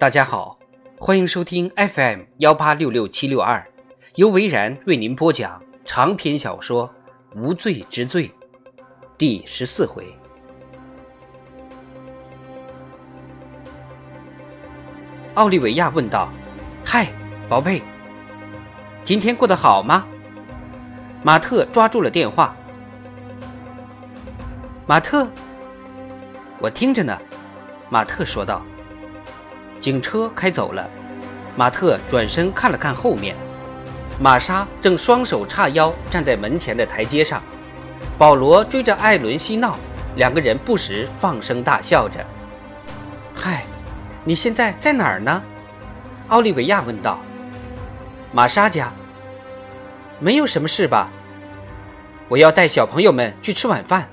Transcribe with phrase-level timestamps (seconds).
[0.00, 0.58] 大家好，
[0.98, 3.62] 欢迎收听 FM 幺八六六七六二，
[4.14, 6.88] 由维然为您播讲长篇小说
[7.38, 8.26] 《无罪之罪》
[9.18, 10.16] 第十四回。
[15.34, 16.30] 奥利维亚问道
[16.82, 17.12] ：“嗨，
[17.46, 17.82] 宝贝，
[19.04, 20.06] 今天过得好吗？”
[21.22, 22.56] 马特抓住了电话。
[24.86, 25.28] 马特，
[26.58, 27.18] 我听着呢。
[27.90, 28.62] 马特说道。
[29.80, 30.88] 警车开走了，
[31.56, 33.34] 马特转身看了看后面，
[34.20, 37.42] 玛莎正双手叉腰站在门前的台阶上，
[38.18, 39.76] 保罗追着艾伦嬉闹，
[40.16, 42.24] 两个人不时放声大笑着。
[43.34, 43.64] 嗨，
[44.22, 45.42] 你现在在哪儿呢？
[46.28, 47.18] 奥利维亚问道。
[48.32, 48.92] 玛莎家。
[50.18, 51.08] 没有什么事吧？
[52.28, 54.06] 我要带小朋友们去吃晚饭。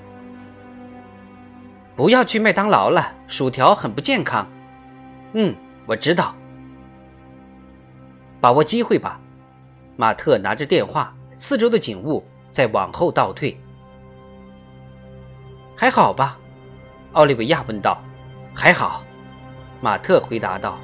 [1.94, 4.48] 不要去麦当劳了，薯条很不健康。
[5.32, 5.54] 嗯，
[5.86, 6.34] 我知道。
[8.40, 9.20] 把握机会吧，
[9.96, 13.58] 马特拿着电话，四周的景物在往后倒退。
[15.76, 16.38] 还好吧？
[17.12, 18.00] 奥利维亚问道。
[18.54, 19.04] 还好，
[19.80, 20.76] 马特回答道。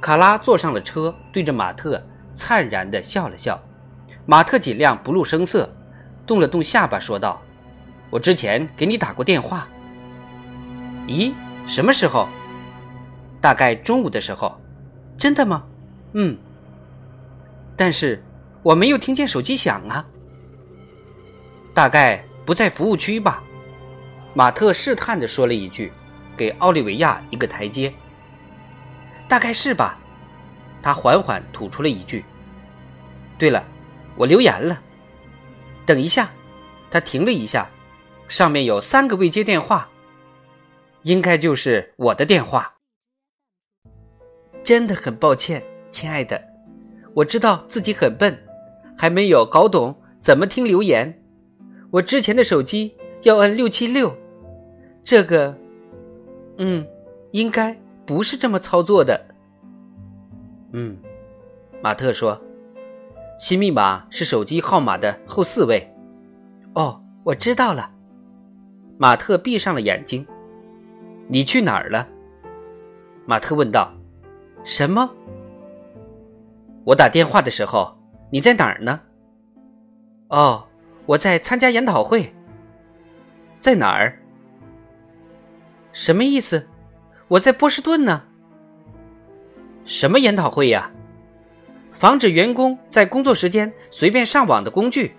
[0.00, 2.02] 卡拉坐上了车，对着马特
[2.34, 3.60] 灿然的笑了笑。
[4.24, 5.72] 马特尽量不露声色，
[6.26, 7.40] 动了动下巴，说道
[8.10, 9.68] ：“我之前给你打过电话。”
[11.06, 11.32] 咦？
[11.66, 12.28] 什么时候？
[13.40, 14.60] 大概中午的时候。
[15.18, 15.64] 真的吗？
[16.12, 16.36] 嗯。
[17.76, 18.22] 但是
[18.62, 20.04] 我没有听见手机响啊。
[21.74, 23.42] 大概不在服务区吧？
[24.34, 25.92] 马特试探的说了一句，
[26.36, 27.92] 给奥利维亚一个台阶。
[29.28, 29.98] 大概是吧？
[30.82, 32.24] 他缓缓吐出了一句。
[33.38, 33.64] 对了，
[34.16, 34.80] 我留言了。
[35.84, 36.30] 等一下，
[36.90, 37.66] 他停了一下，
[38.28, 39.88] 上面有三个未接电话。
[41.06, 42.78] 应该就是我的电话。
[44.64, 46.42] 真的很抱歉，亲爱的，
[47.14, 48.36] 我知道自己很笨，
[48.98, 51.22] 还没有搞懂怎么听留言。
[51.92, 54.16] 我之前的手机要按六七六，
[55.04, 55.56] 这个，
[56.58, 56.84] 嗯，
[57.30, 59.28] 应该不是这么操作的。
[60.72, 60.98] 嗯，
[61.80, 62.40] 马特说，
[63.38, 65.88] 新密码是手机号码的后四位。
[66.74, 67.92] 哦，我知道了。
[68.98, 70.26] 马特闭上了眼睛。
[71.28, 72.06] 你去哪儿了？
[73.24, 73.92] 马特问道。
[74.62, 75.10] 什么？
[76.84, 77.96] 我打电话的时候，
[78.30, 79.00] 你在哪儿呢？
[80.28, 80.64] 哦，
[81.04, 82.32] 我在参加研讨会。
[83.58, 84.18] 在哪儿？
[85.92, 86.68] 什么意思？
[87.28, 88.22] 我在波士顿呢。
[89.84, 90.90] 什么研讨会呀？
[91.92, 95.16] 防止员工在工作时间随便上网的工具。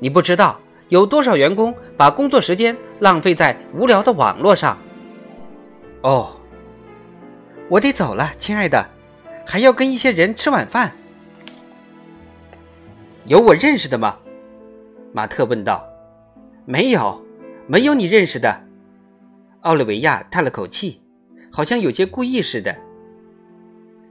[0.00, 4.76] 你不知道有多少员工把工作时间浪费在无聊的网络上。
[6.02, 6.34] 哦，
[7.68, 8.88] 我得走了，亲爱的，
[9.46, 10.92] 还要跟一些人吃晚饭。
[13.26, 14.18] 有我认识的吗？
[15.12, 15.86] 马特问道。
[16.64, 17.22] 没有，
[17.66, 18.64] 没有你认识的。
[19.60, 21.02] 奥利维亚叹了口气，
[21.52, 22.74] 好像有些故意似的。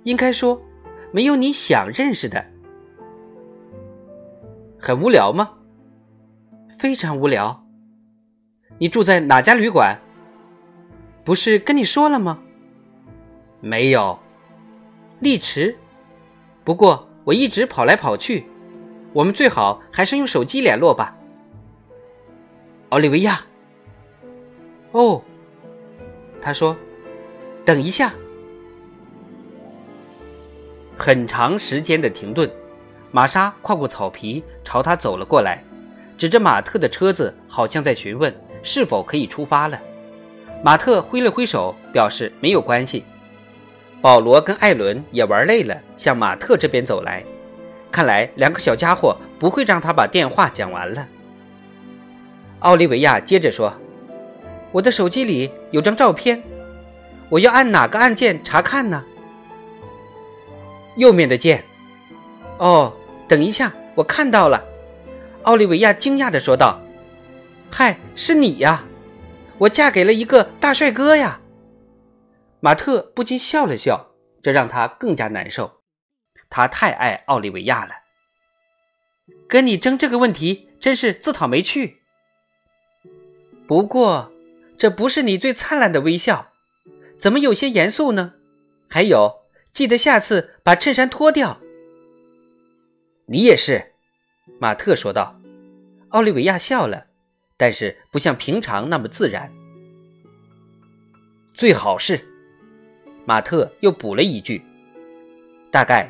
[0.04, 0.62] 应该说，
[1.12, 2.46] 没有你想认识的。
[4.78, 5.52] 很无聊吗？
[6.78, 7.66] 非常无聊。
[8.78, 10.00] 你住在哪家旅馆？
[11.24, 12.40] 不是跟你说了吗？
[13.62, 14.18] 没有，
[15.20, 15.78] 丽池。
[16.64, 18.46] 不过我一直跑来跑去，
[19.14, 21.16] 我们最好还是用手机联络吧。
[22.90, 23.46] 奥利维亚。
[24.92, 25.22] 哦，
[26.42, 26.76] 他说
[27.64, 28.14] ：“等一下。”
[30.98, 32.50] 很长时间的停顿，
[33.12, 35.64] 玛莎跨过草皮朝他走了过来，
[36.18, 39.80] 指着马特的车子，好像在询问是否可以出发了。
[40.62, 43.06] 马特挥了挥手，表示没有关系。
[44.02, 47.24] 保罗跟艾伦也玩累了，向马特这边走来。
[47.92, 51.08] 看来两个小家伙不会让他把电话讲完了。
[52.60, 53.74] 奥利维亚接着说
[54.72, 56.44] ：“我的手机里有张照片，
[57.30, 59.04] 我要按哪个按键查看呢？”
[60.98, 61.64] 右面的键。
[62.58, 62.94] 哦，
[63.28, 64.64] 等一下，我看到了。
[65.44, 66.80] 奥利维亚惊讶地说道
[67.72, 68.84] ：“嗨，是你呀！”
[69.60, 71.42] 我嫁给了一个大帅哥呀！
[72.62, 74.12] 马特不禁笑了笑，
[74.42, 75.82] 这让他更加难受。
[76.50, 77.92] 他太爱奥利维亚了，
[79.48, 81.98] 跟你争这个问题真是自讨没趣。
[83.68, 84.32] 不过，
[84.78, 86.54] 这不是你最灿烂的微笑，
[87.18, 88.34] 怎么有些严肃呢？
[88.90, 89.42] 还有，
[89.74, 91.60] 记得下次把衬衫脱掉。
[93.26, 93.92] 你也是，
[94.58, 95.36] 马特说道。
[96.10, 97.09] 奥利维亚笑了。
[97.60, 99.52] 但是不像平常那么自然。
[101.54, 102.26] 最好是，
[103.26, 104.64] 马特又补了一句
[105.70, 106.10] ：“大概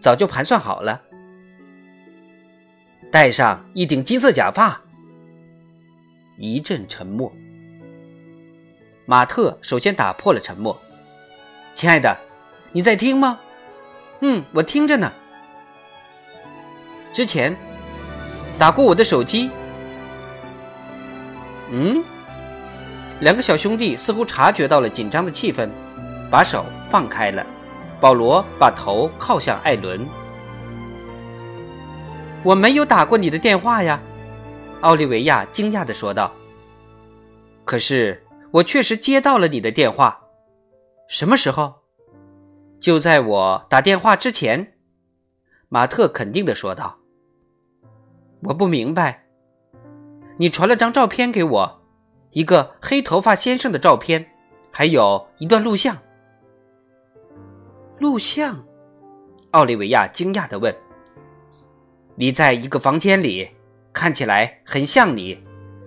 [0.00, 1.00] 早就盘算好了。”
[3.12, 4.82] 戴上一顶金色假发。
[6.36, 7.32] 一阵沉默。
[9.06, 10.76] 马特首先打破了沉默
[11.76, 12.16] ：“亲爱的，
[12.72, 13.38] 你在听吗
[14.22, 15.12] ？”“嗯，我听着呢。”
[17.14, 17.56] 之前
[18.58, 19.50] 打过我的手机。
[21.70, 22.02] 嗯，
[23.20, 25.68] 两个小兄弟似乎察觉到了紧张的气氛，
[26.30, 27.46] 把手放开了。
[28.00, 30.06] 保罗把头靠向艾伦。
[32.42, 34.00] 我没有打过你的电话呀，
[34.80, 36.32] 奥利维亚惊讶的说道。
[37.66, 40.18] 可是我确实接到了你的电话，
[41.08, 41.74] 什么时候？
[42.80, 44.72] 就在我打电话之前，
[45.68, 46.96] 马特肯定的说道。
[48.42, 49.26] 我不明白。
[50.40, 51.82] 你传了张照片给我，
[52.30, 54.26] 一个黑头发先生的照片，
[54.70, 55.94] 还有一段录像。
[57.98, 58.58] 录像？
[59.50, 60.74] 奥利维亚惊讶的问。
[62.14, 63.50] 你在一个房间里，
[63.92, 65.38] 看起来很像你，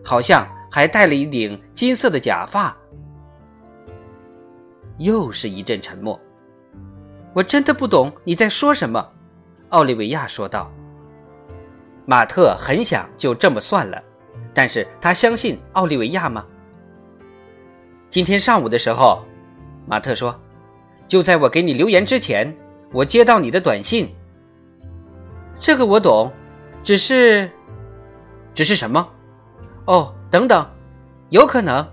[0.05, 2.77] 好像还戴了一顶金色的假发。
[4.99, 6.19] 又是一阵沉默。
[7.33, 9.03] 我真的不懂你在说什么，
[9.69, 10.71] 奥利维亚说道。
[12.05, 13.99] 马特很想就这么算了，
[14.53, 16.45] 但是他相信奥利维亚吗？
[18.09, 19.25] 今天上午的时候，
[19.87, 20.39] 马特说
[21.07, 22.55] ：“就在我给你留言之前，
[22.91, 24.13] 我接到你的短信。”
[25.59, 26.31] 这个我懂，
[26.83, 27.49] 只是，
[28.53, 29.09] 只是什么？
[29.85, 30.69] 哦，等等，
[31.29, 31.87] 有可能，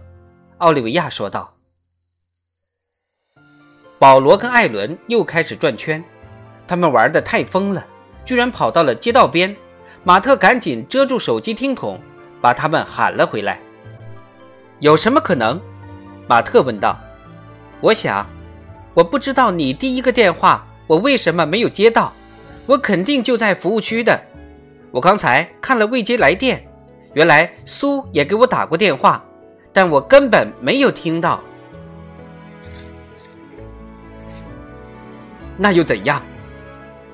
[0.59, 1.55] 奥利维亚说道。
[3.99, 6.03] 保罗跟艾伦又开始转圈，
[6.67, 7.87] 他们玩的太疯了，
[8.25, 9.57] 居然跑到了街道边。
[10.05, 12.01] 马特赶紧遮住手机听筒，
[12.41, 13.59] 把他们喊了回来。
[14.79, 15.61] 有什么可能？
[16.27, 16.99] 马特问道。
[17.81, 18.27] 我想，
[18.95, 22.13] 我不知道你第一个电话我为什么没有接到。
[22.67, 24.21] 我肯定就在服务区的。
[24.91, 26.65] 我刚才看了未接来电，
[27.15, 29.25] 原来苏也给我打过电话，
[29.73, 31.41] 但我根本没有听到。
[35.57, 36.23] 那又怎样？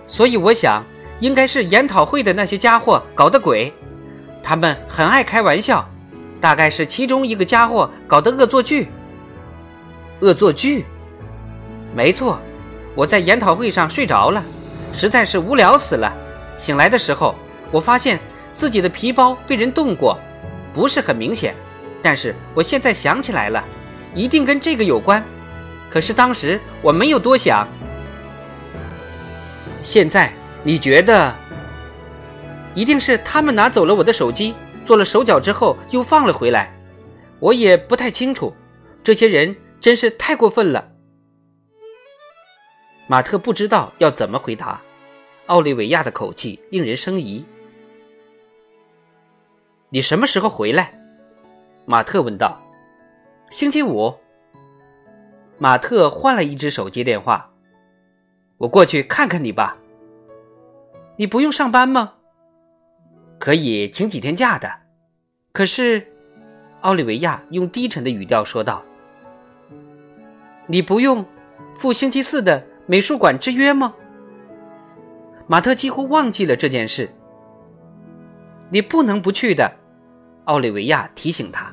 [0.07, 0.85] 所以我想。
[1.19, 3.73] 应该是研讨会的那些家伙搞的鬼，
[4.49, 5.85] 他们很爱开玩笑，
[6.41, 8.89] 大概是其中一个家伙搞的恶作剧。
[10.21, 10.87] 恶作剧？
[11.93, 12.39] 没错，
[12.95, 14.41] 我在研讨会上睡着了，
[14.95, 16.13] 实在是无聊死了。
[16.57, 17.35] 醒来的时候，
[17.73, 18.21] 我发现
[18.55, 20.17] 自己的皮包被人动过，
[20.73, 21.53] 不是很明显，
[22.01, 23.65] 但是我现在想起来了，
[24.15, 25.21] 一定跟这个有关。
[25.91, 27.67] 可是当时我没有多想，
[29.83, 30.33] 现在。
[30.63, 31.33] 你觉得
[32.77, 36.73] 一定是他们拿走了我的手机，做了手脚之后又放了回来？
[37.41, 38.55] 我也不太清楚。
[39.03, 40.93] 这些人真是太过分了。
[43.07, 44.81] 马特不知道要怎么回答。
[45.47, 47.45] 奥利维亚的口气令人生疑。
[49.89, 50.93] 你什么时候回来？
[51.87, 52.61] 马特问道。
[53.49, 54.13] 星期五。
[55.57, 57.49] 马特换了一只手机电话。
[58.59, 59.79] 我过去看看你吧。
[61.17, 62.13] 你不用上班吗？
[63.47, 64.69] 可以请几天假的。
[65.53, 66.05] 可是，
[66.81, 68.83] 奥利维亚用低沉的语调说道
[70.67, 71.25] ：“你不用
[71.77, 73.95] 赴星期四的美术馆之约吗？”
[75.47, 77.09] 马特几乎忘记了这件事。
[78.69, 79.77] 你不能不去的，
[80.47, 81.73] 奥利维亚提醒他。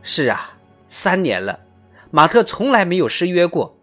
[0.00, 1.60] 是啊，三年了，
[2.10, 3.78] 马特从来没有失约过。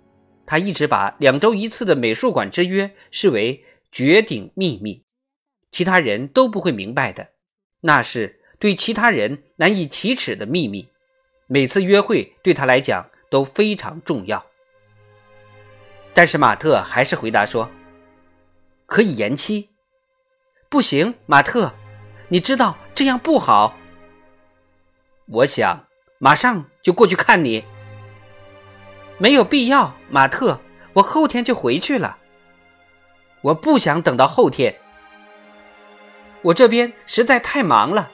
[0.48, 5.04] 他一直把两周一次的美术馆之约视为绝顶秘密，
[5.72, 7.30] 其他人都不会明白的，
[7.80, 10.88] 那是对其他人难以启齿的秘密。
[11.48, 14.46] 每次约会对他来讲都非常重要。
[16.14, 17.70] 但是马特还是回答说
[18.86, 19.70] ：“可以延期。”
[20.70, 21.74] 不行，马特，
[22.30, 23.78] 你知道这样不好。
[25.28, 25.88] 我想
[26.20, 27.64] 马上就过去看你。
[29.18, 30.60] 没有必要，马特，
[30.94, 32.18] 我后天就回去了。
[33.42, 34.76] 我不想等到后天，
[36.44, 38.10] 我这边实在太忙了，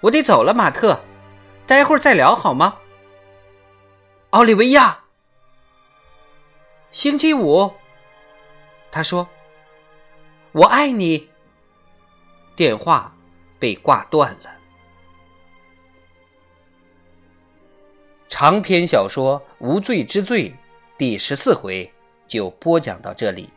[0.00, 1.00] 我得走了，马特，
[1.66, 2.78] 待会儿再聊好吗？
[4.30, 5.04] 奥利维亚，
[6.90, 7.72] 星期五，
[8.90, 9.28] 他说
[10.52, 11.28] ：“我爱你。”
[12.56, 13.14] 电话
[13.58, 14.50] 被挂断了。
[18.28, 20.50] 长篇小说《无罪之罪》
[20.98, 21.90] 第十四回
[22.28, 23.50] 就播讲到这里。